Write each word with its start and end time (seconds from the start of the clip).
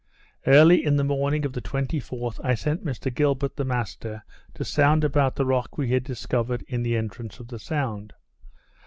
Early 0.47 0.83
in 0.83 0.95
the 0.95 1.03
morning 1.03 1.45
of 1.45 1.53
the 1.53 1.61
24th, 1.61 2.39
I 2.43 2.55
sent 2.55 2.83
Mr 2.83 3.13
Gilbert 3.13 3.55
the 3.55 3.63
master 3.63 4.23
to 4.55 4.65
sound 4.65 5.03
about 5.03 5.35
the 5.35 5.45
rock 5.45 5.77
we 5.77 5.89
had 5.91 6.03
discovered 6.03 6.63
in 6.67 6.81
the 6.81 6.97
entrance 6.97 7.39
of 7.39 7.49
the 7.49 7.59
sound. 7.59 8.13